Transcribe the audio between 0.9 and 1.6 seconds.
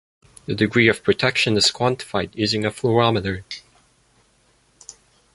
protection